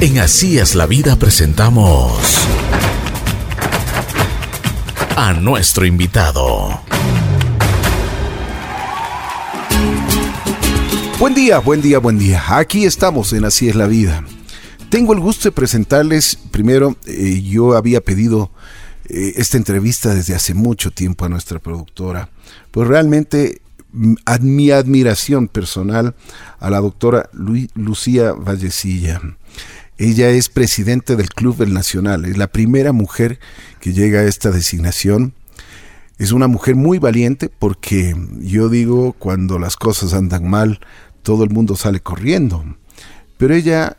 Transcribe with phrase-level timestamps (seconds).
[0.00, 2.12] En Así es la vida presentamos
[5.16, 6.80] a nuestro invitado.
[11.18, 12.44] Buen día, buen día, buen día.
[12.46, 14.22] Aquí estamos en Así es la vida.
[14.88, 18.52] Tengo el gusto de presentarles, primero, eh, yo había pedido
[19.08, 22.30] eh, esta entrevista desde hace mucho tiempo a nuestra productora,
[22.70, 26.14] pues realmente mm, mi admiración personal
[26.60, 29.20] a la doctora Lucía Vallecilla.
[29.98, 33.40] Ella es presidente del Club del Nacional, es la primera mujer
[33.80, 35.34] que llega a esta designación.
[36.18, 40.78] Es una mujer muy valiente porque yo digo, cuando las cosas andan mal,
[41.24, 42.64] todo el mundo sale corriendo.
[43.38, 43.96] Pero ella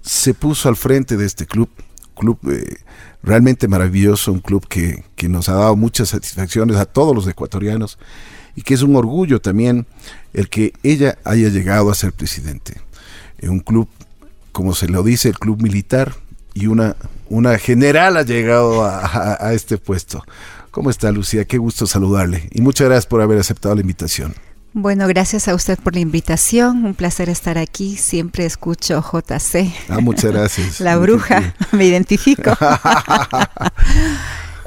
[0.00, 1.70] se puso al frente de este club,
[2.16, 2.76] club eh,
[3.20, 7.98] realmente maravilloso, un club que, que, nos ha dado muchas satisfacciones a todos los ecuatorianos
[8.54, 9.86] y que es un orgullo también
[10.32, 12.80] el que ella haya llegado a ser presidente.
[13.42, 13.88] Un club
[14.56, 16.14] como se lo dice el club militar,
[16.54, 16.96] y una,
[17.28, 20.24] una general ha llegado a, este puesto.
[20.70, 21.44] ¿Cómo está Lucía?
[21.44, 24.34] Qué gusto saludarle y muchas gracias por haber aceptado la invitación.
[24.72, 26.86] Bueno, gracias a usted por la invitación.
[26.86, 27.98] Un placer estar aquí.
[27.98, 29.74] Siempre escucho JC.
[29.90, 30.80] Ah, muchas gracias.
[30.88, 32.56] la bruja, me identifico.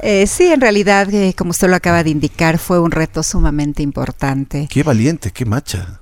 [0.02, 3.84] Eh, sí, en realidad, eh, como usted lo acaba de indicar, fue un reto sumamente
[3.84, 4.70] importante.
[4.72, 6.00] Qué valiente, qué macha.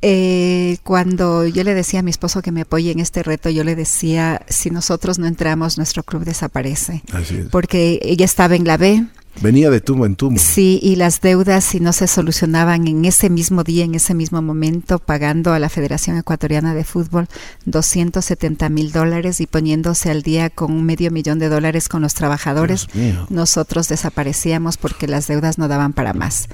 [0.00, 3.64] Eh, cuando yo le decía a mi esposo que me apoye en este reto, yo
[3.64, 7.02] le decía, si nosotros no entramos, nuestro club desaparece.
[7.50, 9.04] Porque ella estaba en la B.
[9.40, 10.40] Venía de tumbo en tumbo.
[10.40, 14.42] Sí, y las deudas, si no se solucionaban en ese mismo día, en ese mismo
[14.42, 17.28] momento, pagando a la Federación Ecuatoriana de Fútbol
[17.66, 22.14] 270 mil dólares y poniéndose al día con un medio millón de dólares con los
[22.14, 22.88] trabajadores,
[23.28, 26.48] nosotros desaparecíamos porque las deudas no daban para más.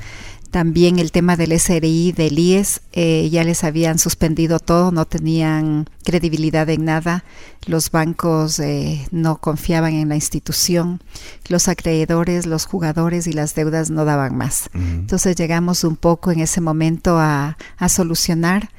[0.54, 5.90] También el tema del SRI, del IES, eh, ya les habían suspendido todo, no tenían
[6.04, 7.24] credibilidad en nada,
[7.66, 11.02] los bancos eh, no confiaban en la institución,
[11.48, 14.70] los acreedores, los jugadores y las deudas no daban más.
[14.74, 18.70] Entonces llegamos un poco en ese momento a, a solucionar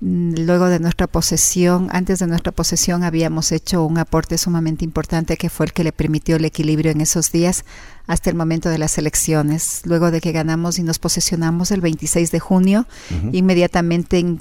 [0.00, 5.50] luego de nuestra posesión, antes de nuestra posesión habíamos hecho un aporte sumamente importante que
[5.50, 7.64] fue el que le permitió el equilibrio en esos días
[8.06, 9.82] hasta el momento de las elecciones.
[9.84, 12.86] Luego de que ganamos y nos posesionamos el 26 de junio,
[13.32, 14.36] inmediatamente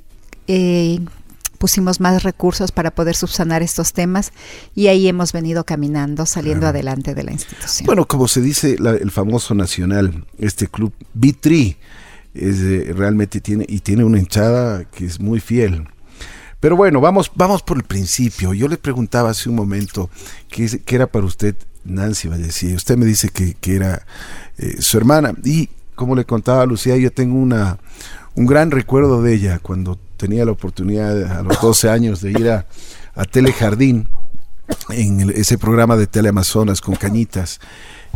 [0.47, 0.99] eh,
[1.63, 4.33] pusimos más recursos para poder subsanar estos temas
[4.75, 7.85] y ahí hemos venido caminando, saliendo adelante de la institución.
[7.85, 11.77] Bueno, como se dice el famoso nacional, este club Vitri
[12.33, 15.87] es, realmente tiene, y tiene una hinchada que es muy fiel.
[16.59, 18.53] Pero bueno, vamos, vamos por el principio.
[18.53, 20.09] Yo le preguntaba hace un momento
[20.49, 22.75] qué, era para usted Nancy Vallecilla.
[22.75, 24.05] Usted me dice que, era
[24.57, 25.33] eh, su hermana.
[25.43, 27.79] Y como le contaba a Lucía, yo tengo una,
[28.35, 32.49] un gran recuerdo de ella cuando tenía la oportunidad a los 12 años de ir
[32.49, 32.65] a,
[33.13, 34.07] a Telejardín
[34.89, 37.59] en ese programa de Teleamazonas con Cañitas.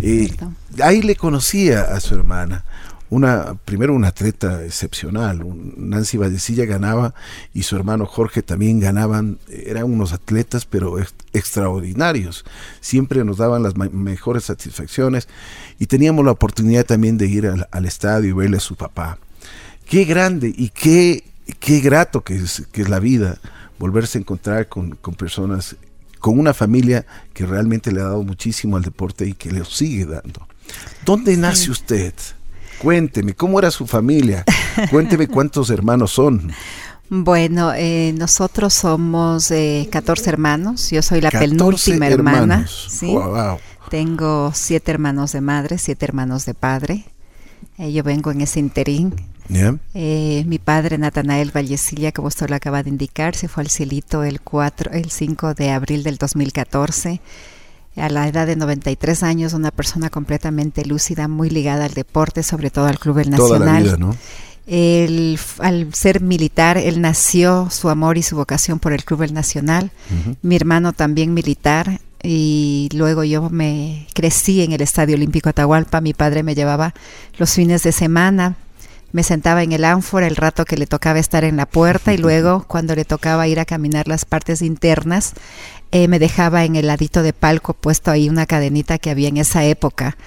[0.02, 0.34] Eh,
[0.82, 2.64] ahí le conocía a su hermana
[3.10, 5.44] una, primero una atleta excepcional.
[5.78, 7.14] Nancy Vallecilla ganaba
[7.54, 10.98] y su hermano Jorge también ganaban, eran unos atletas pero
[11.34, 12.46] extraordinarios.
[12.82, 15.28] Siempre nos daban las mejores satisfacciones
[15.80, 19.18] y teníamos la oportunidad también de ir al, estadio y verle a su papá.
[19.88, 21.24] Qué grande y qué,
[21.60, 23.40] qué grato que es, que es la vida,
[23.80, 25.78] volverse a encontrar con, con personas,
[26.20, 30.06] con una familia que realmente le ha dado muchísimo al deporte y que le sigue
[30.06, 30.46] dando.
[31.06, 32.14] ¿Dónde nace usted?
[32.80, 34.44] Cuénteme, ¿cómo era su familia?
[34.92, 36.52] Cuénteme cuántos hermanos son.
[37.10, 40.90] Bueno, eh, nosotros somos eh, 14 hermanos.
[40.92, 42.68] Yo soy la penúltima hermana.
[42.68, 43.16] ¿sí?
[43.90, 47.06] Tengo siete hermanos de madre, siete hermanos de padre.
[47.78, 49.16] Eh, yo vengo en ese interín.
[49.94, 54.24] Eh, mi padre, Natanael Vallecilla, como usted lo acaba de indicar, se fue al cielito
[54.24, 57.22] el, 4, el 5 de abril del 2014
[57.98, 62.70] a la edad de 93 años, una persona completamente lúcida, muy ligada al deporte, sobre
[62.70, 64.18] todo al Club El Nacional.
[65.60, 69.92] al ser militar, él nació su amor y su vocación por el Club El Nacional.
[70.42, 72.00] Mi hermano también militar.
[72.24, 76.02] Y luego yo me crecí en el Estadio Olímpico Atahualpa.
[76.02, 76.94] Mi padre me llevaba
[77.38, 78.56] los fines de semana
[79.12, 82.18] me sentaba en el ánfora el rato que le tocaba estar en la puerta y
[82.20, 85.34] luego cuando le tocaba ir a caminar las partes internas,
[85.92, 89.38] eh, me dejaba en el ladito de palco puesto ahí una cadenita que había en
[89.38, 90.18] esa época.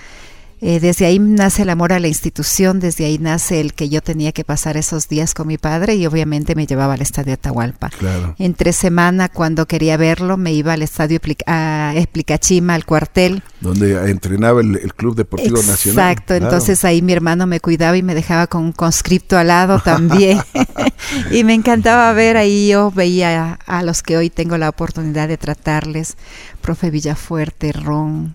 [0.63, 4.03] Eh, desde ahí nace el amor a la institución, desde ahí nace el que yo
[4.03, 7.89] tenía que pasar esos días con mi padre y obviamente me llevaba al estadio Atahualpa.
[7.89, 8.35] Claro.
[8.39, 13.43] Entre semana, cuando quería verlo, me iba al estadio a Explicachima, al cuartel.
[13.61, 16.11] Donde entrenaba el, Club Deportivo Nacional.
[16.11, 19.81] Exacto, entonces ahí mi hermano me cuidaba y me dejaba con un conscripto al lado
[19.85, 20.41] también.
[21.31, 25.39] y me encantaba ver ahí, yo veía a los que hoy tengo la oportunidad de
[25.39, 26.19] tratarles,
[26.61, 28.35] profe Villafuerte, Ron.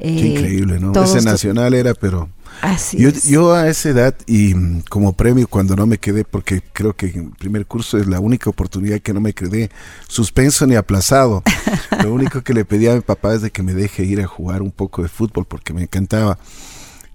[0.00, 0.92] Qué eh, increíble, ¿no?
[1.02, 2.28] Ese nacional era, pero...
[2.62, 3.24] Así yo, es.
[3.24, 7.30] yo a esa edad y como premio cuando no me quedé, porque creo que en
[7.30, 9.70] primer curso es la única oportunidad que no me quedé
[10.08, 11.42] suspenso ni aplazado.
[12.02, 14.26] Lo único que le pedí a mi papá es de que me deje ir a
[14.26, 16.38] jugar un poco de fútbol porque me encantaba.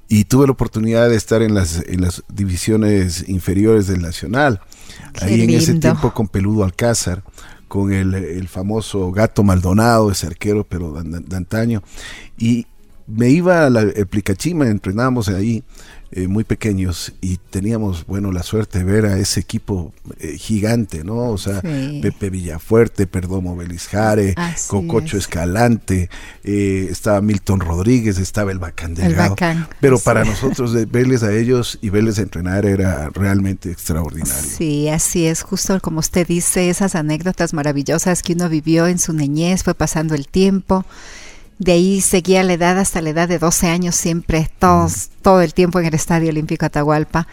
[0.07, 4.61] Y tuve la oportunidad de estar en las, en las divisiones inferiores del Nacional.
[5.21, 7.23] ahí en ese tiempo con Peludo Alcázar
[7.67, 11.83] con el, el, famoso Gato Maldonado, ese arquero, pero de, antaño.
[12.37, 12.67] Y
[13.07, 15.63] me iba a la Plicachima, entrenábamos ahí
[16.11, 21.03] eh, muy pequeños y teníamos, bueno, la suerte de ver a ese equipo eh, gigante,
[21.03, 21.29] ¿no?
[21.29, 24.33] O sea, Pepe Villafuerte, Perdomo Belizjare,
[24.67, 26.09] Cococho Escalante,
[26.45, 29.35] eh, estaba Milton Rodríguez, estaba el Bacán Delgado.
[29.81, 34.33] Pero para nosotros verles a ellos y verles entrenar era realmente extraordinario.
[34.33, 39.11] Sí, así es, justo como usted dice, esas anécdotas maravillosas que uno vivió en su
[39.11, 40.85] niñez, fue pasando el tiempo
[41.57, 45.53] de ahí seguía la edad hasta la edad de 12 años, siempre, todos, todo el
[45.53, 47.27] tiempo en el Estadio Olímpico Atahualpa.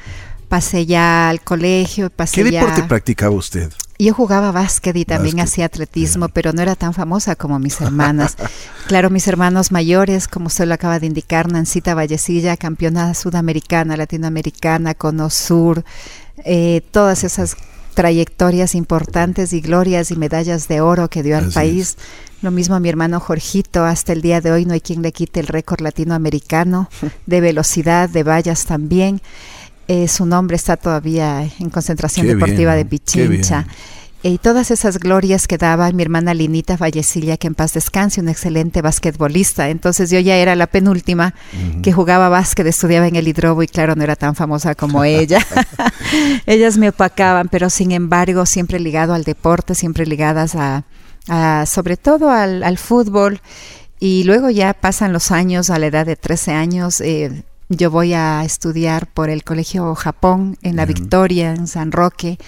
[0.49, 3.73] Pasé ya al colegio, pasé ¿Qué deporte practicaba usted?
[3.99, 8.37] Yo jugaba básquet y también hacía atletismo, pero no era tan famosa como mis hermanas.
[8.89, 14.95] claro, mis hermanos mayores, como usted lo acaba de indicar, Nancita Vallecilla, campeona sudamericana, latinoamericana,
[14.95, 15.85] Cono Sur,
[16.45, 17.57] eh, todas esas
[17.93, 21.97] trayectorias importantes y glorias y medallas de oro que dio al país.
[22.43, 25.13] Lo mismo a mi hermano Jorgito, hasta el día de hoy no hay quien le
[25.13, 26.89] quite el récord latinoamericano
[27.27, 29.21] de velocidad, de vallas también.
[29.89, 33.67] Eh, su nombre está todavía en concentración deportiva de Pichincha.
[34.25, 38.29] Y todas esas glorias que daba mi hermana Linita Vallecilla, que en paz descanse, un
[38.29, 39.69] excelente basquetbolista.
[39.69, 41.35] Entonces yo ya era la penúltima
[41.83, 45.45] que jugaba básquet, estudiaba en el hidrobo y claro, no era tan famosa como ella.
[46.47, 50.85] Ellas me opacaban, pero sin embargo siempre ligado al deporte, siempre ligadas a,
[51.67, 53.41] sobre todo al, fútbol.
[53.99, 58.15] Y luego ya pasan los años, a la edad de 13 años, eh, yo voy
[58.15, 62.39] a estudiar por el Colegio Japón en La Victoria, en San Roque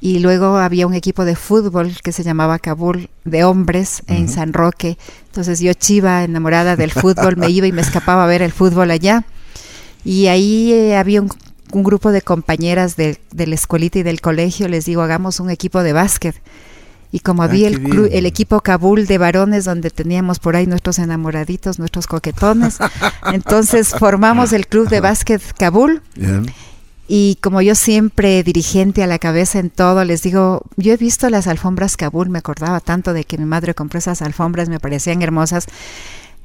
[0.00, 4.54] y luego había un equipo de fútbol que se llamaba Kabul de hombres en San
[4.54, 4.96] Roque.
[5.26, 8.90] Entonces yo chiva, enamorada del fútbol, me iba y me escapaba a ver el fútbol
[8.90, 9.24] allá.
[10.02, 11.28] Y ahí eh, había un,
[11.72, 15.92] grupo de compañeras de, la escuelita y del colegio, les digo, hagamos un equipo de
[15.92, 16.34] básquet.
[17.12, 20.98] Y como ah, había el, el, equipo Kabul de varones donde teníamos por ahí nuestros
[20.98, 22.78] enamoraditos, nuestros coquetones,
[23.32, 26.02] entonces formamos el club de básquet Kabul.
[27.12, 31.28] Y como yo siempre dirigente a la cabeza en todo, les digo, yo he visto
[31.28, 35.20] las alfombras Kabul, me acordaba tanto de que mi madre compró esas alfombras, me parecían
[35.20, 35.66] hermosas.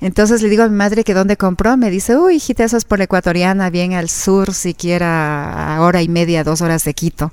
[0.02, 2.84] Entonces le digo a mi madre que dónde compró, me dice, uy, hijita, eso es
[2.84, 7.32] por la ecuatoriana, bien al sur, siquiera a hora y media, dos horas de Quito.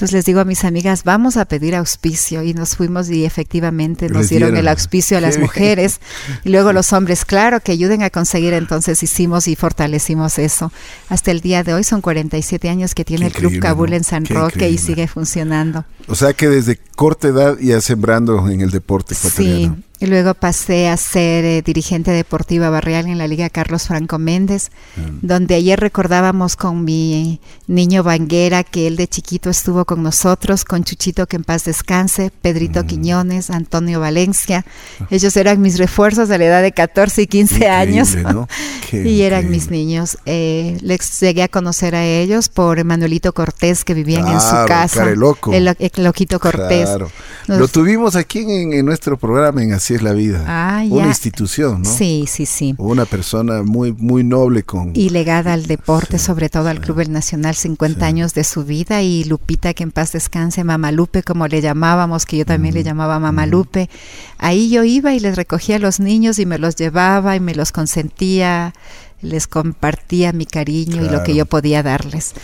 [0.00, 4.08] Entonces les digo a mis amigas, vamos a pedir auspicio y nos fuimos y efectivamente
[4.08, 6.00] nos dieron, el auspicio a las mujeres.
[6.42, 10.72] Y luego los hombres, claro, que ayuden a conseguir, entonces hicimos y fortalecimos eso.
[11.10, 14.24] Hasta el día de hoy son 47 años que tiene el Club Kabul en San
[14.24, 15.84] Roque y sigue funcionando.
[16.08, 19.76] O sea que desde corta edad ya sembrando en el deporte ecuatoriano.
[19.76, 24.18] Sí, y luego pasé a ser eh, dirigente deportiva barrial en la Liga Carlos Franco
[24.18, 25.18] Méndez, mm.
[25.20, 30.84] donde ayer recordábamos con mi niño Banguera que él de chiquito estuvo con nosotros, con
[30.84, 32.86] Chuchito que en paz descanse, Pedrito mm.
[32.86, 34.64] Quiñones, Antonio Valencia.
[35.00, 35.06] Ah.
[35.10, 38.16] Ellos eran mis refuerzos de la edad de 14 y 15 años
[38.92, 40.16] y eran mis niños.
[40.24, 45.10] Eh, les llegué a conocer a ellos por Emanuelito Cortés que vivían en su casa.
[45.10, 45.52] El, loco.
[45.52, 46.88] el, loquito Cortés.
[47.46, 50.44] Lo tuvimos aquí en, en nuestro programa en es la vida.
[50.46, 51.90] Ah, una institución, ¿no?
[51.90, 52.74] Sí, sí, sí.
[52.78, 54.92] Una persona muy, muy noble con...
[54.94, 59.02] Y legada al deporte, sobre todo al Club El Nacional, 50 años de su vida.
[59.02, 63.18] Y Lupita, que en paz descanse, Mamalupe, como le llamábamos, que yo también le llamaba
[63.18, 63.88] Mamalupe.
[64.38, 67.54] Ahí yo iba y les recogía a los niños y me los llevaba y me
[67.54, 68.74] los consentía,
[69.22, 72.34] les compartía mi cariño y lo que yo podía darles.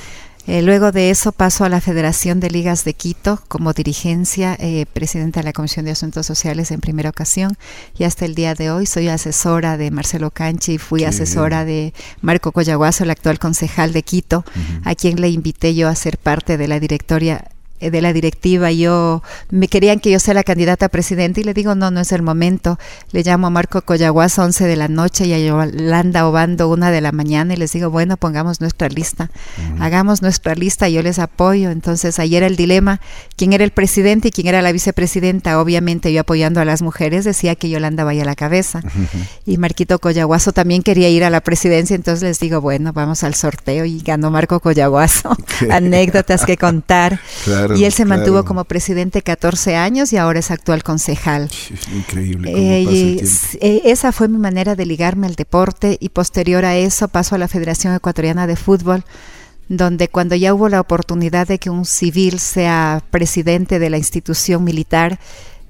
[0.46, 4.86] Eh, luego de eso paso a la Federación de Ligas de Quito como dirigencia, eh,
[4.92, 7.56] presidenta de la Comisión de Asuntos Sociales en primera ocasión.
[7.98, 12.52] Y hasta el día de hoy soy asesora de Marcelo Canchi, fui asesora de Marco
[12.52, 14.44] Coyaguazo, el actual concejal de Quito,
[14.84, 17.44] a quien le invité yo a ser parte de la directoria
[17.80, 21.54] de la directiva, yo me querían que yo sea la candidata a presidente y le
[21.54, 22.78] digo, no, no es el momento.
[23.12, 27.00] Le llamo a Marco Coyaguas 11 de la noche y a Yolanda Obando una de
[27.00, 29.30] la mañana y les digo, bueno, pongamos nuestra lista,
[29.80, 31.70] hagamos nuestra lista, yo les apoyo.
[31.70, 33.00] Entonces, ayer era el dilema,
[33.36, 35.60] quién era el presidente y quién era la vicepresidenta.
[35.60, 38.82] Obviamente yo apoyando a las mujeres decía que Yolanda vaya a la cabeza.
[39.44, 43.34] Y Marquito Coyaguaso también quería ir a la presidencia, entonces les digo, bueno, vamos al
[43.34, 45.36] sorteo y ganó Marco Coyaguaso.
[45.70, 47.18] Anécdotas que contar
[47.74, 51.50] y él se mantuvo como presidente 14 años y ahora es actual concejal.
[51.94, 52.52] Increíble.
[52.54, 53.24] Eh,
[53.60, 57.38] eh, esa fue mi manera de ligarme al deporte y posterior a eso paso a
[57.38, 59.04] la Federación Ecuatoriana de Fútbol
[59.68, 64.62] donde cuando ya hubo la oportunidad de que un civil sea presidente de la institución
[64.62, 65.18] militar,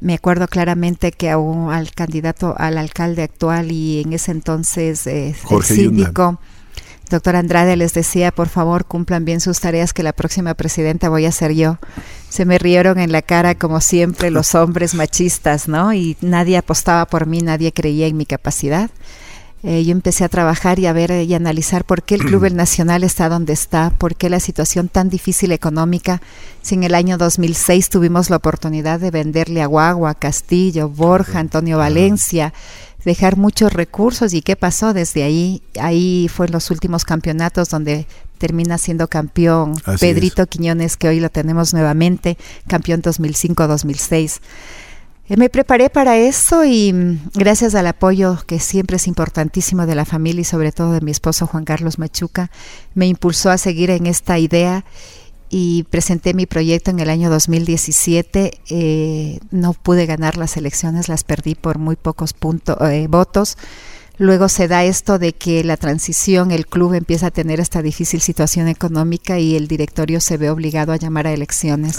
[0.01, 5.63] me acuerdo claramente que al candidato al alcalde actual y en ese entonces eh, el
[5.63, 6.39] síndico
[7.09, 11.25] Doctor Andrade les decía, por favor, cumplan bien sus tareas, que la próxima presidenta voy
[11.27, 11.79] a ser yo.
[12.29, 15.95] Se me rieron en la cara, como siempre, los hombres machistas, ¿no?
[15.95, 18.91] Y nadie apostaba por mí, nadie creía en mi capacidad.
[19.63, 22.57] Eh, yo empecé a trabajar y a ver y analizar por qué el Club El
[22.57, 26.21] Nacional está donde está, por qué la situación tan difícil económica.
[26.63, 31.79] Si en el año 2006 tuvimos la oportunidad de venderle a Guagua, Castillo, Borja, Antonio
[31.79, 32.53] Valencia,
[33.07, 35.63] dejar muchos recursos y qué pasó desde ahí.
[35.81, 38.05] Ahí fue en los últimos campeonatos donde
[38.37, 42.37] termina siendo campeón Pedrito Quiñones, que hoy lo tenemos nuevamente,
[42.67, 44.41] campeón 2005-2006.
[45.29, 49.95] Eh, me preparé para eso y mm, gracias al apoyo que siempre es importantísimo de
[49.95, 52.51] la familia y sobre todo de mi esposo Juan Carlos Machuca,
[52.95, 54.85] me impulsó a seguir en esta idea
[55.49, 58.61] y presenté mi proyecto en el año 2017.
[58.69, 63.57] Eh, no pude ganar las elecciones, las perdí por muy pocos puntos, eh, votos.
[64.19, 68.23] Luego se da esto de que la transición, el club empieza a tener esta difícil
[68.23, 71.99] situación económica y el directorio se ve obligado a llamar a elecciones.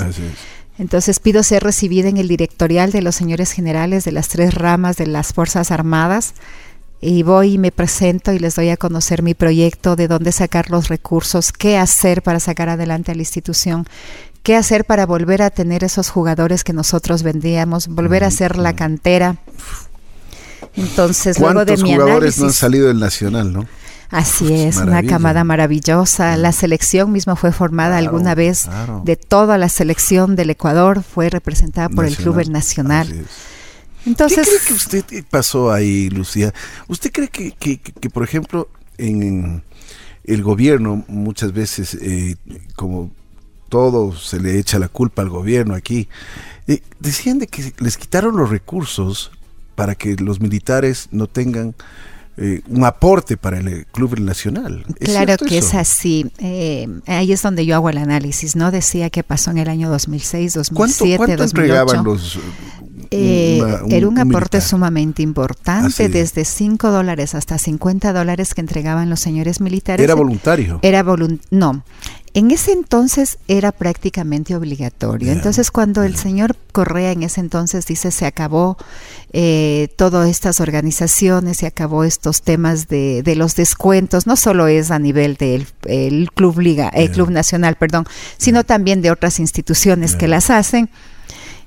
[0.79, 4.97] Entonces pido ser recibida en el directorial de los señores generales de las tres ramas
[4.97, 6.33] de las Fuerzas Armadas
[6.99, 10.69] y voy y me presento y les doy a conocer mi proyecto, de dónde sacar
[10.69, 13.85] los recursos, qué hacer para sacar adelante a la institución,
[14.43, 18.75] qué hacer para volver a tener esos jugadores que nosotros vendíamos, volver a hacer la
[18.75, 19.37] cantera.
[20.75, 23.67] Entonces, luego de mi jugadores no han salido del Nacional, no?
[24.09, 26.37] Así es, una camada maravillosa.
[26.37, 28.69] La selección misma fue formada alguna vez
[29.03, 33.25] de toda la selección del Ecuador, fue representada por el Club El Nacional.
[34.07, 36.53] Entonces, ¿Qué cree que usted pasó ahí, Lucía?
[36.87, 39.63] ¿Usted cree que, que, por ejemplo, en
[40.23, 42.37] el gobierno muchas veces, eh,
[42.75, 43.11] como
[43.67, 46.07] todo se le echa la culpa al gobierno aquí,
[46.67, 49.31] eh, decían de que les quitaron los recursos
[49.75, 51.75] para que los militares no tengan
[52.39, 54.85] eh, un aporte para el Club Nacional.
[54.99, 56.31] claro que es así.
[56.37, 58.69] Eh, ahí es donde yo hago el análisis, ¿no?
[58.69, 62.03] Decía que pasó en el año 2006, 2007, ¿Cuánto, 2008.
[62.03, 62.39] los
[63.11, 69.19] eh, era un, aporte sumamente importante, desde 5 dólares hasta 50 dólares que entregaban los
[69.19, 70.03] señores militares.
[70.03, 70.79] ¿Era voluntario?
[70.81, 71.03] Era
[71.51, 71.83] no.
[72.33, 75.31] En ese entonces era prácticamente obligatorio.
[75.31, 78.77] Entonces, cuando el señor Correa en ese entonces dice se acabó
[79.33, 84.91] eh, todas estas organizaciones, se acabó estos temas de, de, los descuentos, no solo es
[84.91, 88.05] a nivel del el Club Liga, el Club Nacional, perdón,
[88.37, 90.91] sino también de otras instituciones que las hacen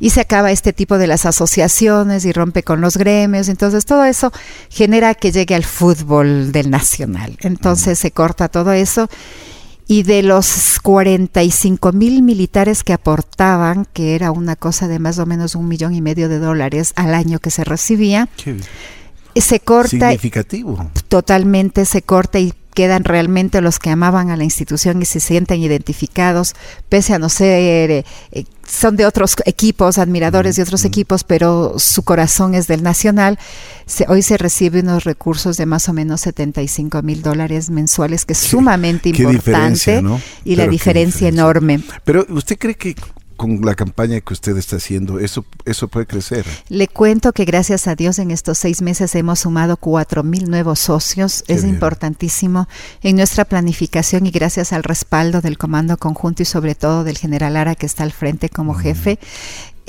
[0.00, 3.49] y se acaba este tipo de las asociaciones y rompe con los gremios.
[3.49, 4.33] Entonces todo eso
[4.71, 7.37] genera que llegue al fútbol del nacional.
[7.42, 9.09] Entonces se corta todo eso.
[9.87, 15.26] Y de los 45 mil militares que aportaban, que era una cosa de más o
[15.26, 18.28] menos un millón y medio de dólares al año que se recibía,
[19.35, 20.11] se corta.
[20.11, 20.90] Significativo.
[21.09, 25.60] Totalmente se corta y quedan realmente los que amaban a la institución y se sienten
[25.60, 26.54] identificados,
[26.88, 31.78] pese a no ser, eh, eh, son de otros equipos, admiradores de otros equipos, pero
[31.78, 33.38] su corazón es del Nacional.
[34.08, 38.38] hoy se recibe unos recursos de más o menos 75 mil dólares mensuales, que es
[38.38, 40.02] sumamente importante
[40.44, 41.80] y la diferencia enorme.
[42.04, 42.94] Pero ¿usted cree que
[43.40, 46.44] con la campaña que usted está haciendo, eso, eso puede crecer.
[46.68, 50.78] Le cuento que gracias a Dios en estos seis meses hemos sumado cuatro mil nuevos
[50.78, 51.42] socios.
[51.49, 52.68] es importantísimo
[53.02, 57.56] en nuestra planificación y gracias al respaldo del Comando Conjunto y sobre todo del general
[57.56, 59.18] Ara que está al frente como jefe.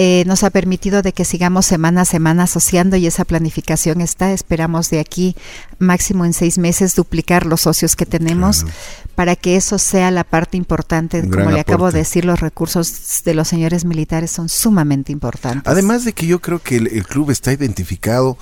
[0.04, 4.32] Eh, nos ha permitido de que sigamos semana a semana asociando y esa planificación está.
[4.32, 5.36] Esperamos de aquí
[5.78, 8.66] máximo en seis meses duplicar los socios que tenemos
[9.14, 11.30] para que eso sea la parte importante.
[11.30, 15.72] Como le acabo de decir, los recursos de los señores militares son sumamente importantes.
[15.72, 18.40] Además de que yo creo que el, club está identificado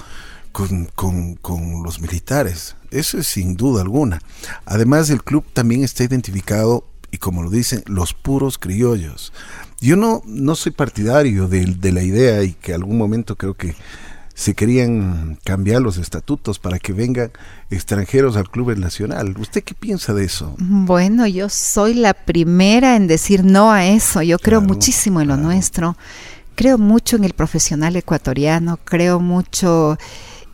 [0.53, 2.77] con, con, con los militares.
[2.89, 4.21] Eso es sin duda alguna.
[4.65, 9.33] Además, el club también está identificado y como lo dicen, los puros criollos.
[9.81, 13.75] Yo no, no soy partidario de, de la idea y que algún momento creo que
[14.39, 17.29] se querían cambiar los estatutos para que vengan
[17.69, 19.35] extranjeros al Club Nacional.
[19.37, 20.55] ¿Usted qué piensa de eso?
[20.59, 24.21] Bueno, yo soy la primera en decir no a eso.
[24.21, 25.97] Yo creo muchísimo en lo nuestro.
[26.55, 29.97] Creo mucho en el profesional ecuatoriano, creo mucho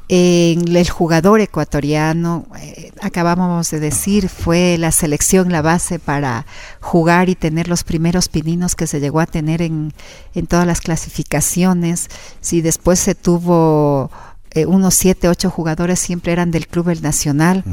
[0.08, 6.46] en el jugador ecuatoriano, eh, acabamos de decir, fue la selección la base para
[6.80, 9.94] jugar y tener los primeros pininos que se llegó a tener en,
[10.36, 12.08] en todas las clasificaciones.
[12.40, 14.12] Si después se tuvo
[14.52, 17.64] eh, unos siete, ocho jugadores, siempre eran del Club El Nacional.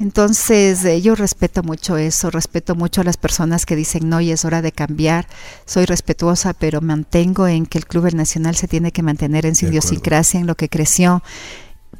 [0.00, 4.30] Entonces, eh, yo respeto mucho eso, respeto mucho a las personas que dicen, no, y
[4.30, 5.26] es hora de cambiar,
[5.66, 9.54] soy respetuosa, pero mantengo en que el Club El Nacional se tiene que mantener en
[9.54, 11.22] su idiosincrasia, en lo que creció,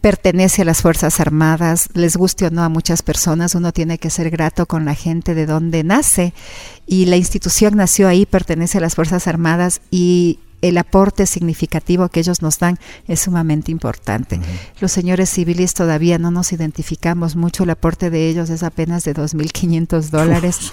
[0.00, 4.08] pertenece a las Fuerzas Armadas, les guste o no a muchas personas, uno tiene que
[4.08, 6.32] ser grato con la gente de donde nace,
[6.86, 12.20] y la institución nació ahí, pertenece a las Fuerzas Armadas, y el aporte significativo que
[12.20, 14.40] ellos nos dan es sumamente importante.
[14.80, 19.14] Los señores civiles todavía no nos identificamos mucho, el aporte de ellos es apenas de
[19.14, 20.72] 2.500 dólares.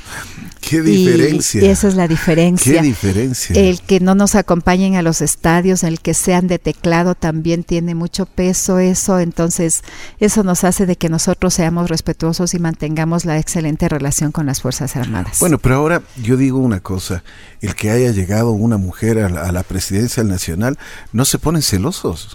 [0.62, 1.62] ¡Qué diferencia!
[1.62, 2.82] Y esa es la diferencia.
[2.82, 3.56] ¡Qué diferencia!
[3.56, 7.96] El que no nos acompañen a los estadios, el que sean de teclado también tiene
[7.96, 9.84] mucho peso eso, entonces
[10.20, 14.62] eso nos hace de que nosotros seamos respetuosos y mantengamos la excelente relación con las
[14.62, 15.40] Fuerzas Armadas.
[15.40, 17.24] Bueno, pero ahora yo digo una cosa,
[17.62, 19.77] el que haya llegado una mujer a la, a la presidencia
[20.24, 20.78] nacional,
[21.14, 22.30] no se ponen celosos.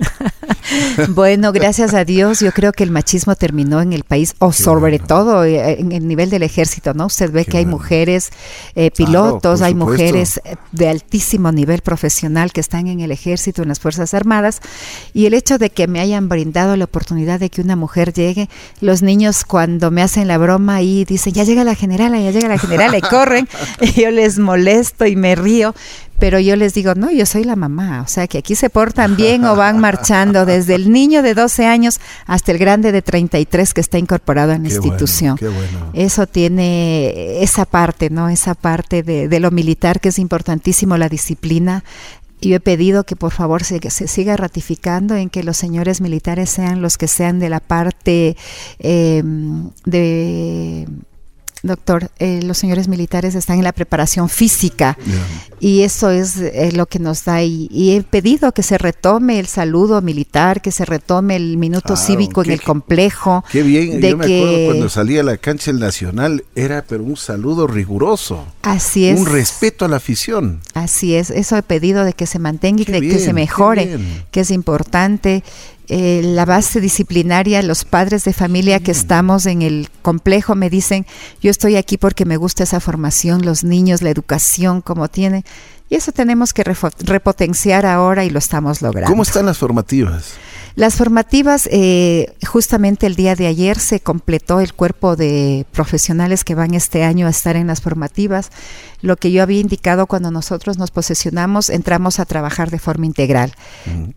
[1.08, 4.98] bueno, gracias a Dios, yo creo que el machismo terminó en el país, o sobre
[4.98, 7.06] todo eh, en el nivel del ejército, ¿no?
[7.06, 8.30] Usted ve que hay mujeres
[8.74, 13.68] eh, pilotos, hay mujeres eh, de altísimo nivel profesional que están en el ejército, en
[13.68, 14.60] las Fuerzas Armadas,
[15.12, 18.48] y el hecho de que me hayan brindado la oportunidad de que una mujer llegue,
[18.80, 22.48] los niños cuando me hacen la broma y dicen, ya llega la generala, ya llega
[22.48, 23.48] la generala, y corren,
[23.80, 25.74] y yo les molesto y me río,
[26.22, 29.16] pero yo les digo, no, yo soy la mamá, o sea que aquí se portan
[29.16, 33.74] bien o van marchando desde el niño de 12 años hasta el grande de 33
[33.74, 35.36] que está incorporado en la institución.
[35.94, 38.28] Eso tiene esa parte, ¿no?
[38.28, 41.82] Esa parte de, de, lo militar que es importantísimo, la disciplina.
[42.40, 46.50] Yo he pedido que por favor se, se, siga ratificando en que los señores militares
[46.50, 48.36] sean los que sean de la parte
[48.78, 49.24] eh,
[49.86, 50.86] de
[51.62, 54.96] doctor, eh, los señores militares están en la preparación física
[55.60, 59.38] y eso es eh, lo que nos da y, y, he pedido que se retome
[59.38, 63.44] el saludo militar, que se retome el minuto cívico en el complejo.
[63.50, 66.84] Qué bien, de yo me que, acuerdo cuando salía a la cancha el Nacional, era
[66.88, 68.44] pero un saludo riguroso.
[68.62, 69.20] Así es.
[69.20, 70.60] Un respeto a la afición.
[70.74, 73.98] Así es, eso he pedido de que se mantenga y de bien, que se mejore,
[74.30, 75.44] que es importante
[75.94, 81.04] eh, la base disciplinaria, los padres de familia que estamos en el complejo me dicen,
[81.42, 85.44] yo estoy aquí porque me gusta esa formación, los niños, la educación, como tiene.
[85.92, 89.10] Y eso tenemos que repotenciar ahora y lo estamos logrando.
[89.10, 90.36] ¿Cómo están las formativas?
[90.74, 96.54] Las formativas, eh, justamente el día de ayer se completó el cuerpo de profesionales que
[96.54, 98.48] van este año a estar en las formativas.
[99.02, 103.52] Lo que yo había indicado cuando nosotros nos posesionamos, entramos a trabajar de forma integral,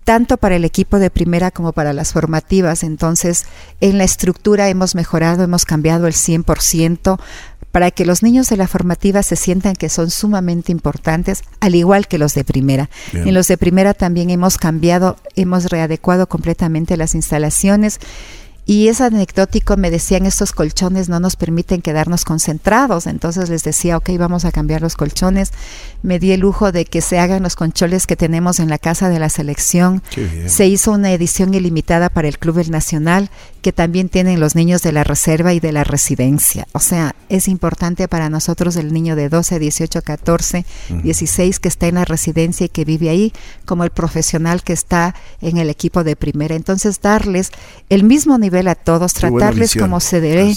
[0.06, 2.84] tanto para el equipo de primera como para las formativas.
[2.84, 3.46] Entonces,
[3.82, 7.20] en la estructura hemos mejorado, hemos cambiado el 100%
[7.76, 12.08] para que los niños de la formativa se sientan que son sumamente importantes, al igual
[12.08, 12.90] que los de primera.
[13.12, 13.28] Bien.
[13.28, 18.00] En los de primera también hemos cambiado, hemos readecuado completamente las instalaciones.
[18.66, 23.08] Y es anecdótico, me decían, estos colchones no nos permiten quedarnos concentrados.
[23.08, 25.52] Entonces les decía, ok, vamos a cambiar los colchones.
[26.02, 29.10] Me di el lujo de que se hagan los concholes que tenemos en la casa
[29.10, 30.02] de la selección.
[30.48, 33.30] Se hizo una edición ilimitada para el Club El Nacional,
[33.65, 36.67] que también tienen los niños de la reserva y de la residencia.
[36.73, 41.01] O sea, es importante para nosotros el niño de 12, 18, 14, uh -huh.
[41.01, 43.34] 16 que está en la residencia y que vive ahí,
[43.65, 46.54] como el profesional que está en el equipo de primera.
[46.54, 47.49] Entonces, darles
[47.89, 50.56] el mismo nivel a todos, tratarles como se debe.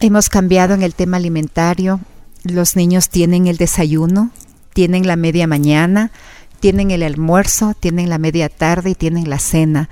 [0.00, 2.00] Hemos cambiado en el tema alimentario.
[2.44, 4.30] Los niños tienen el desayuno,
[4.72, 6.12] tienen la media mañana,
[6.60, 9.90] tienen el almuerzo, tienen la media tarde y tienen la cena.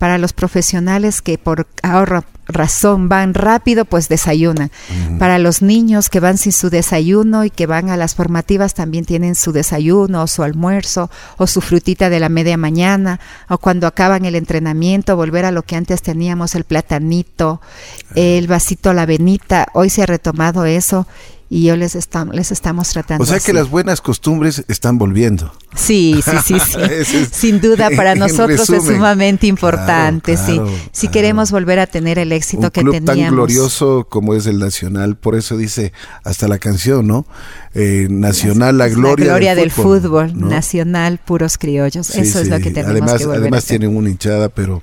[0.00, 4.70] Para los profesionales que por ahorro razón van rápido, pues desayunan.
[4.70, 5.18] Uh -huh.
[5.18, 9.04] Para los niños que van sin su desayuno y que van a las formativas también
[9.04, 13.86] tienen su desayuno o su almuerzo o su frutita de la media mañana o cuando
[13.86, 18.38] acaban el entrenamiento volver a lo que antes teníamos el platanito, uh -huh.
[18.38, 21.06] el vasito a la avenita, hoy se ha retomado eso
[21.52, 23.24] y yo les, estamos les estamos tratando.
[23.24, 25.52] O sea que las buenas costumbres están volviendo.
[25.74, 27.26] Sí, sí, sí, sí.
[27.32, 30.60] Sin duda para nosotros es sumamente importante, sí.
[30.92, 33.04] Si queremos volver a tener el éxito que teníamos.
[33.04, 37.26] tan glorioso como es el Nacional, por eso dice hasta la canción, ¿no?
[37.74, 42.10] Eh, nacional, la, gloria, la gloria del, fútbol, nacional, puros criollos.
[42.10, 44.82] eso es lo que tenemos además, que volver Además tienen una hinchada, pero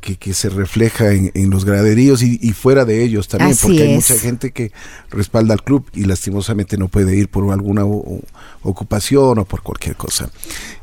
[0.00, 4.50] que, se refleja en, los graderíos y, fuera de ellos también, porque hay mucha gente
[4.50, 4.72] que
[5.10, 7.84] respalda al club y lastimosamente no puede ir por alguna
[8.62, 10.30] ocupación o por cualquier cosa.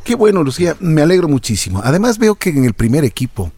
[0.03, 1.81] Qué bueno, Lucía, me alegro muchísimo.
[1.83, 3.51] Además veo que en el primer equipo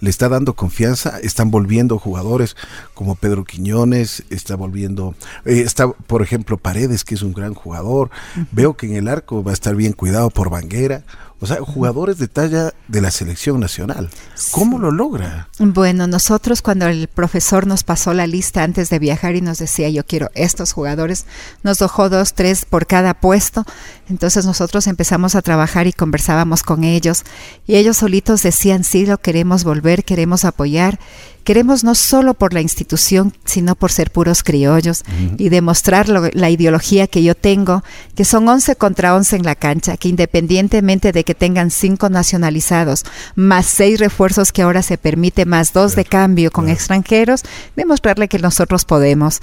[0.00, 2.56] le está dando confianza, están volviendo jugadores
[2.94, 5.14] como Pedro Quiñones, está volviendo,
[5.44, 8.10] eh, está por ejemplo Paredes, que es un gran jugador,
[8.50, 11.04] veo que en el arco va a estar bien cuidado por Vanguera,
[11.40, 14.10] o sea, jugadores de talla de la selección nacional.
[14.50, 15.48] ¿Cómo lo logra?
[15.58, 19.88] Bueno, nosotros cuando el profesor nos pasó la lista antes de viajar y nos decía
[19.88, 21.24] yo quiero estos jugadores,
[21.62, 23.64] nos dejó dos, tres por cada puesto.
[24.10, 27.24] Entonces nosotros empezamos a trabajar y conversábamos con ellos
[27.66, 30.98] y ellos solitos decían sí, lo queremos volver, queremos apoyar
[31.44, 35.02] Queremos no solo por la institución, sino por ser puros criollos
[35.38, 37.82] y demostrar la ideología que yo tengo,
[38.14, 43.04] que son 11 contra 11 en la cancha, que independientemente de que tengan cinco nacionalizados,
[43.34, 47.42] más seis refuerzos que ahora se permite, más dos de cambio con extranjeros,
[47.74, 49.40] demostrarle que nosotros podemos.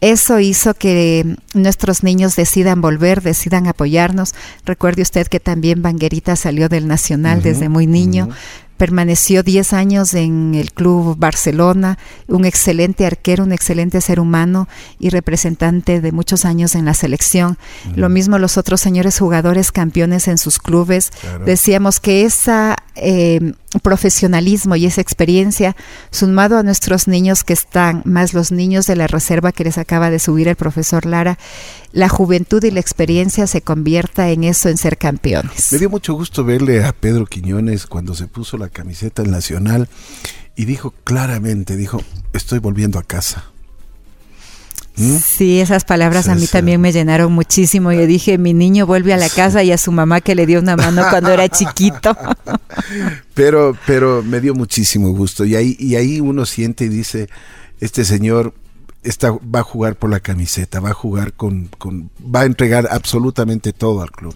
[0.00, 4.34] Eso hizo que nuestros niños decidan volver, decidan apoyarnos.
[4.64, 8.30] Recuerde usted que también Banguerita salió del Nacional desde muy niño
[8.80, 15.10] permaneció 10 años en el Club Barcelona, un excelente arquero, un excelente ser humano y
[15.10, 17.58] representante de muchos años en la selección.
[17.94, 21.10] Lo mismo los otros señores jugadores campeones en sus clubes.
[21.44, 25.76] Decíamos que esa eh, profesionalismo y esa experiencia,
[26.10, 30.10] sumado a nuestros niños que están, más los niños de la reserva que les acaba
[30.10, 31.38] de subir el profesor Lara,
[31.92, 35.72] la juventud y la experiencia se convierta en eso, en ser campeones.
[35.72, 39.88] Me dio mucho gusto verle a Pedro Quiñones cuando se puso la camiseta nacional
[40.56, 42.02] y dijo claramente, dijo,
[42.32, 43.50] estoy volviendo a casa.
[45.00, 45.16] ¿Mm?
[45.18, 47.90] Sí, esas palabras a mí también me llenaron muchísimo.
[47.90, 50.60] Yo dije, mi niño vuelve a la casa y a su mamá que le dio
[50.60, 52.14] una mano cuando era chiquito.
[53.34, 55.46] pero, pero me dio muchísimo gusto.
[55.46, 57.30] Y ahí, y ahí uno siente y dice,
[57.80, 58.52] este señor
[59.02, 62.86] está, va a jugar por la camiseta, va a jugar con, con, va a entregar
[62.90, 64.34] absolutamente todo al club.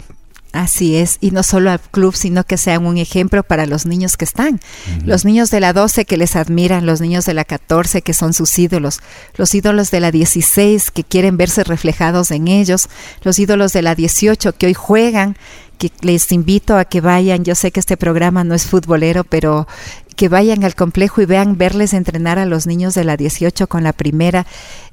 [0.55, 4.17] Así es, y no solo al club, sino que sean un ejemplo para los niños
[4.17, 4.61] que están.
[5.05, 8.33] Los niños de la 12 que les admiran, los niños de la 14 que son
[8.33, 9.01] sus ídolos,
[9.35, 12.89] los ídolos de la 16 que quieren verse reflejados en ellos,
[13.25, 15.37] los ídolos de la 18 que hoy juegan,
[15.77, 19.67] que les invito a que vayan, yo sé que este programa no es futbolero, pero
[20.15, 23.83] que vayan al complejo y vean verles entrenar a los niños de la 18 con
[23.83, 24.47] la primera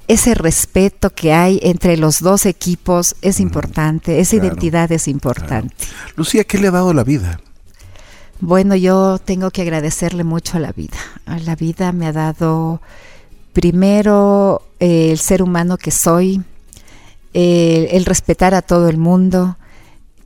[0.08, 5.74] ese respeto que hay entre los dos equipos es importante, esa identidad es importante.
[6.16, 7.40] Lucía, ¿qué le ha dado la vida?
[8.40, 10.98] Bueno, yo tengo que agradecerle mucho a la vida.
[11.26, 12.82] A la vida me ha dado
[13.54, 16.42] primero eh, el ser humano que soy,
[17.34, 19.58] el respetar a todo el mundo,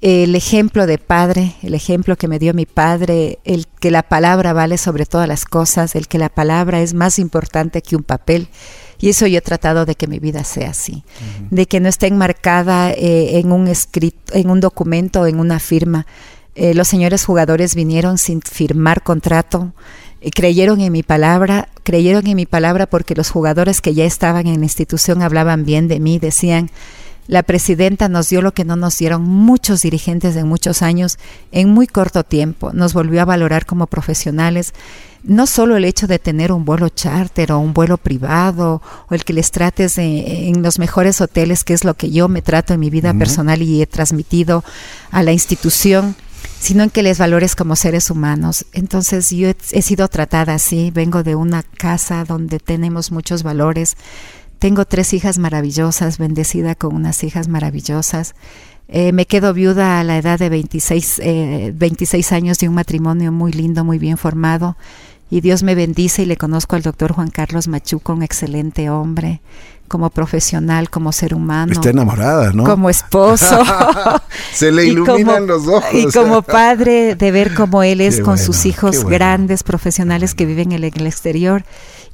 [0.01, 4.53] el ejemplo de padre, el ejemplo que me dio mi padre, el que la palabra
[4.53, 8.47] vale sobre todas las cosas, el que la palabra es más importante que un papel
[8.99, 11.03] y eso yo he tratado de que mi vida sea así,
[11.49, 16.05] de que no esté enmarcada eh, en un escrito, en un documento en una firma.
[16.55, 19.73] Eh, los señores jugadores vinieron sin firmar contrato,
[20.21, 24.47] eh, creyeron en mi palabra, creyeron en mi palabra porque los jugadores que ya estaban
[24.47, 26.69] en la institución hablaban bien de mí, decían,
[27.27, 31.17] la presidenta nos dio lo que no nos dieron muchos dirigentes en muchos años
[31.51, 34.73] en muy corto tiempo, nos volvió a valorar como profesionales
[35.25, 39.23] no solo el hecho de tener un vuelo charter o un vuelo privado o el
[39.23, 42.79] que les trates en los mejores hoteles, que es lo que yo me trato en
[42.79, 44.63] mi vida personal y he transmitido
[45.11, 46.15] a la institución,
[46.59, 48.65] sino en que les valores como seres humanos.
[48.73, 53.97] Entonces yo he, sido tratada así, vengo de una casa donde tenemos muchos valores,
[54.59, 58.35] tengo tres hijas maravillosas, bendecida con unas hijas maravillosas.
[58.88, 61.21] Eh, me quedo viuda a la edad de 26,
[61.73, 64.77] 26 eh, años de un matrimonio muy lindo, muy bien formado
[65.35, 69.41] y Dios me bendice y le conozco al doctor Juan Carlos Machuco, un excelente hombre,
[69.89, 71.73] como profesional, como ser humano.
[71.73, 72.63] Está enamorada, ¿no?
[72.63, 73.61] Como esposo.
[74.53, 75.93] Se le iluminan los ojos.
[75.93, 80.71] Y como padre de ver cómo él es con sus hijos grandes profesionales que viven
[80.71, 81.65] en el exterior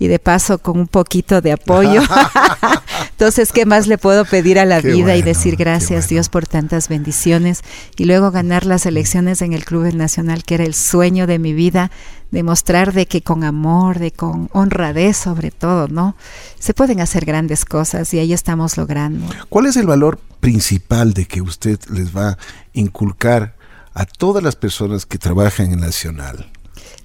[0.02, 2.02] y de paso con un poquito de apoyo
[3.12, 6.88] Entonces, ¿qué más le puedo pedir a la vida y decir gracias Dios por tantas
[6.90, 7.62] bendiciones?
[7.96, 11.54] Y luego ganar las elecciones en el Club Nacional, que era el sueño de mi
[11.54, 11.92] vida,
[12.32, 16.16] demostrar de que con amor, de con honradez sobre todo, ¿no?
[16.58, 19.28] Se pueden hacer grandes cosas y ahí estamos logrando.
[19.50, 22.38] ¿Cuál es el valor principal de que usted les va a
[22.74, 23.56] inculcar
[23.94, 26.50] a todas las personas que trabajan en Nacional?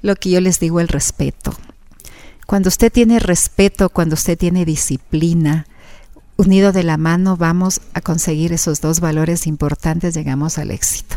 [0.01, 1.55] Lo que yo les digo, el respeto.
[2.47, 5.67] Cuando usted tiene respeto, cuando usted tiene disciplina,
[6.37, 11.17] unido de la mano vamos a conseguir esos dos valores importantes, llegamos al éxito.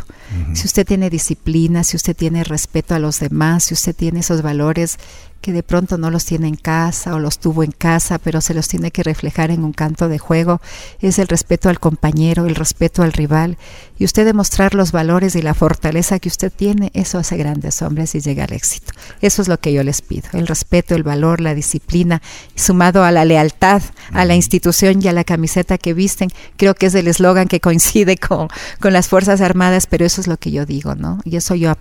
[0.54, 4.42] Si usted tiene disciplina, si usted tiene respeto a los demás, si usted tiene esos
[4.42, 4.98] valores
[5.40, 8.54] que de pronto no los tiene en casa o los tuvo en casa, pero se
[8.54, 10.60] los tiene que reflejar en un canto de juego,
[11.00, 13.56] es el respeto al compañero, el respeto al rival,
[13.98, 18.14] y usted demostrar los valores y la fortaleza que usted tiene, eso hace grandes hombres
[18.14, 18.92] y llega al éxito.
[19.20, 22.20] Eso es lo que yo les pido, el respeto, el valor, la disciplina,
[22.54, 26.86] sumado a la lealtad a la institución y a la camiseta que visten, creo que
[26.86, 28.48] es el eslogan que coincide con,
[28.80, 31.20] con las Fuerzas Armadas, pero eso es lo que yo digo, ¿no?
[31.24, 31.74] Y eso yo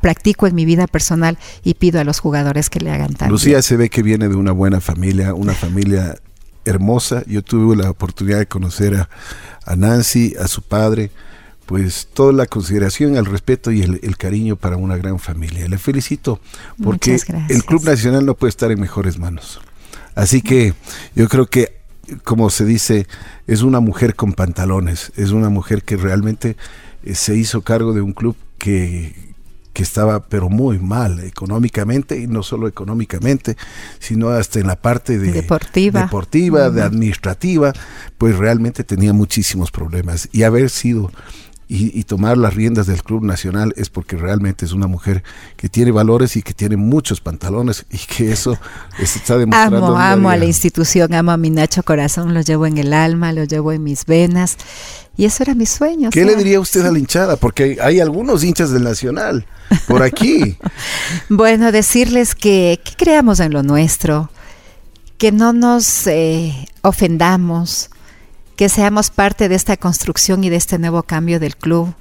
[0.00, 3.32] practico en mi vida personal y pido a los jugadores que le hagan también.
[3.32, 6.16] Lucía se ve que viene de una buena familia, una familia
[6.64, 7.22] hermosa.
[7.26, 11.10] Yo tuve la oportunidad de conocer a, Nancy, a su padre,
[11.66, 15.68] pues toda la consideración, el respeto y el, cariño para una gran familia.
[15.68, 16.40] Le felicito
[16.82, 19.60] porque el Club Nacional no puede estar en mejores manos.
[20.14, 20.74] Así que
[21.14, 21.80] yo creo que,
[22.22, 23.06] como se dice,
[23.46, 26.56] es una mujer con pantalones, es una mujer que realmente
[27.12, 29.34] se hizo cargo de un club que,
[29.74, 33.56] que estaba pero muy mal económicamente y no solo económicamente,
[33.98, 37.72] sino hasta en la parte de deportiva, deportiva de administrativa,
[38.16, 40.28] pues realmente tenía muchísimos problemas.
[40.32, 41.10] Y haber sido
[41.66, 45.22] y, tomar las riendas del Club Nacional es porque realmente es una mujer
[45.56, 48.58] que tiene valores y que tiene muchos pantalones y que eso
[48.98, 49.86] está demostrando.
[49.86, 53.32] Amo, amo a la institución, amo a mi Nacho Corazón, lo llevo en el alma,
[53.32, 54.58] lo llevo en mis venas
[55.16, 56.10] y eso era mi sueño.
[56.10, 57.36] ¿Qué le diría usted a la hinchada?
[57.36, 59.46] Porque hay algunos hinchas del Nacional
[59.86, 60.58] por aquí.
[61.28, 64.30] bueno, decirles que, creamos en lo nuestro,
[65.18, 67.90] que no nos eh, ofendamos,
[68.56, 71.94] que seamos parte de esta construcción y de este nuevo cambio del club,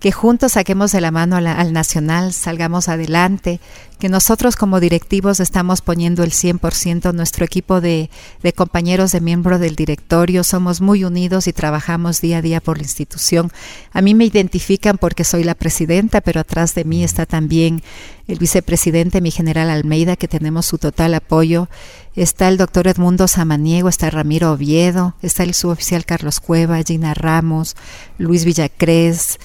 [0.00, 3.60] que juntos saquemos de la mano al Nacional, salgamos adelante,
[3.98, 8.10] que nosotros como directivos estamos poniendo el 100%, nuestro equipo de,
[8.42, 12.78] de compañeros de miembro del directorio, somos muy unidos y trabajamos día a día por
[12.78, 13.50] la institución.
[13.92, 17.82] A mí me identifican porque soy la presidenta, pero atrás de mí está también
[18.28, 21.68] el vicepresidente, mi general Almeida, que tenemos su total apoyo.
[22.14, 27.74] Está el doctor Edmundo Samaniego, está Ramiro Oviedo, está el suboficial Carlos Cueva, Gina Ramos,
[28.18, 29.38] Luis Villacrés,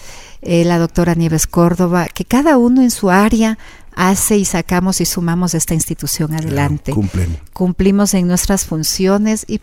[0.45, 3.57] eh, la doctora Nieves Córdoba, que cada uno en su área
[3.95, 6.91] hace y sacamos y sumamos esta institución adelante.
[6.91, 7.37] cumplen.
[7.53, 9.61] Cumplimos en nuestras funciones y,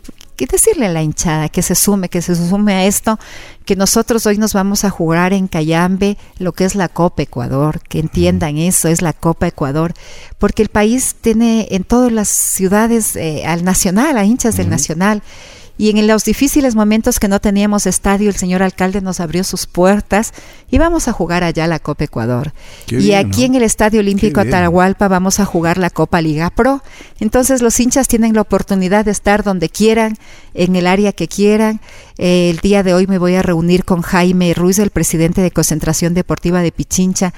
[0.50, 3.18] decirle a la hinchada que se sume, que se sume a esto,
[3.66, 7.82] que nosotros hoy nos vamos a jugar en Cayambe lo que es la Copa Ecuador,
[7.82, 9.92] que entiendan eso, es la Copa Ecuador,
[10.38, 15.22] porque el país tiene en todas las ciudades eh, al Nacional, a hinchas del Nacional.
[15.80, 19.66] Y en los difíciles momentos que no teníamos estadio, el señor alcalde nos abrió sus
[19.66, 20.34] puertas
[20.70, 22.52] y vamos a jugar allá la Copa Ecuador.
[22.86, 26.82] y aquí en el Estadio Olímpico Atarahualpa vamos a jugar la Copa Liga Pro.
[27.18, 30.18] Entonces los hinchas tienen la oportunidad de estar donde quieran,
[30.52, 31.80] en el área que quieran.
[32.18, 36.12] el día de hoy me voy a reunir con Jaime Ruiz, el presidente de Concentración
[36.12, 37.32] Deportiva de Pichincha,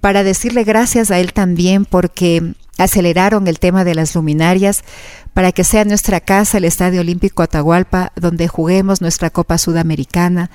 [0.00, 4.82] para decirle gracias a él también porque aceleraron el tema de las luminarias
[5.34, 10.50] para que sea nuestra casa el Estadio Olímpico Atahualpa, donde juguemos nuestra Copa Sudamericana,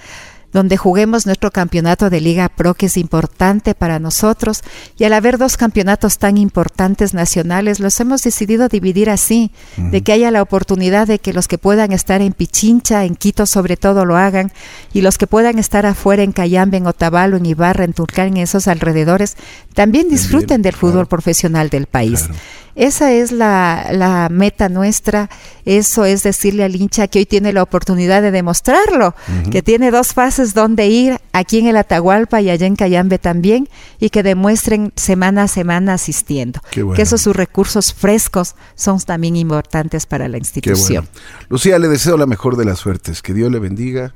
[0.57, 4.63] donde juguemos nuestro campeonato de Liga Pro, que es importante para nosotros,
[4.97, 10.13] y al haber dos campeonatos tan importantes nacionales, los hemos decidido dividir así, de que
[10.13, 14.03] haya la oportunidad de que los que puedan estar en Pichincha, en Quito sobre todo,
[14.03, 14.51] lo hagan,
[14.93, 18.37] y los que puedan estar afuera en Cayambe, en Otavalo, en Ibarra, en Tulcán, en
[18.37, 19.37] esos alrededores,
[19.75, 22.29] también disfruten del fútbol profesional del país.
[22.77, 25.31] Esa es la, meta nuestra,
[25.65, 29.15] eso es decirle al hincha que hoy tiene la oportunidad de demostrarlo,
[29.51, 33.67] que tiene dos fases donde ir, aquí en el Atahualpa y allá en Cayambe también,
[33.99, 36.61] y que demuestren semana a semana asistiendo.
[36.71, 41.09] Que esos sus recursos frescos son también importantes para la institución.
[41.49, 44.13] Lucía, le deseo la mejor de las suertes, que Dios le bendiga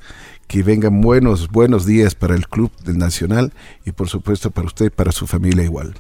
[0.47, 3.54] que vengan buenos, buenos días para el Club del Nacional
[3.86, 5.95] y por supuesto para usted y para su familia igual.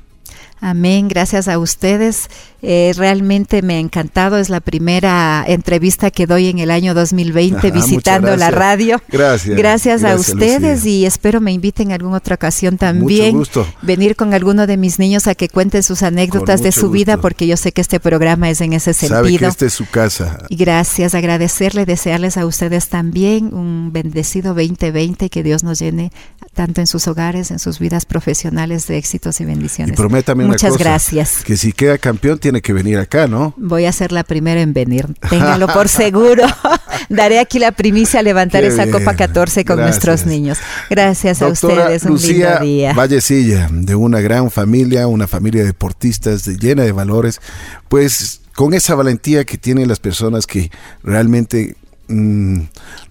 [0.61, 2.29] Amén, gracias a ustedes.
[2.61, 7.71] Eh, realmente me ha encantado, es la primera entrevista que doy en el año 2020
[7.71, 9.01] visitando la radio.
[9.09, 9.57] Gracias.
[9.57, 13.35] Gracias, a ustedes y espero me inviten en alguna otra ocasión también.
[13.35, 13.73] Mucho gusto.
[13.81, 17.47] Venir con alguno de mis niños a que cuenten sus anécdotas de su vida porque
[17.47, 19.23] yo sé que este programa es en ese sentido.
[19.23, 20.45] Sabe que esta es su casa.
[20.49, 26.11] Y gracias, agradecerle, desearles a ustedes también un bendecido 2020 que Dios nos llene
[26.53, 29.93] tanto en sus hogares, en sus vidas profesionales de éxitos y bendiciones.
[29.93, 31.43] Y prométame Muchas gracias.
[31.45, 33.53] Que si queda campeón tiene que venir acá, ¿no?
[33.57, 35.07] Voy a ser la primera en venir.
[35.29, 36.45] Téngalo por seguro.
[37.09, 40.57] Daré aquí la primicia a levantar esa Copa 14 con nuestros niños.
[40.89, 42.03] Gracias a ustedes.
[42.03, 42.93] Un Lucía lindo día.
[42.93, 47.39] Vallecilla, de una gran familia, una familia de deportistas llena de valores,
[47.87, 50.69] pues con esa valentía que tienen las personas que
[51.03, 51.75] realmente
[52.11, 52.67] mm,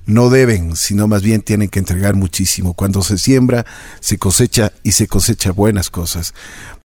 [0.06, 2.74] no deben, sino más bien tienen que entregar muchísimo.
[2.74, 3.64] Cuando se siembra,
[4.00, 6.34] se cosecha y se cosecha buenas cosas.